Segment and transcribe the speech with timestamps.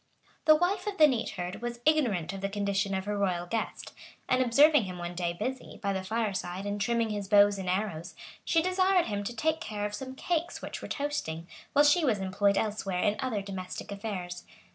[0.45, 3.93] The wife of the neat herd was ignorant of the condition of her royal guest;
[4.27, 8.15] and observing him one day busy, by the fireside, in trimming his bow and arrows,
[8.43, 12.17] she desired him to take care of some cakes which were toasting, while she was
[12.19, 14.43] employed elsewhere in other domestic affairs.